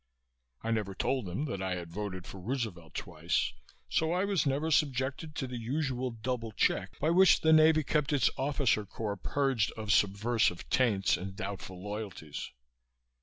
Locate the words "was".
4.25-4.47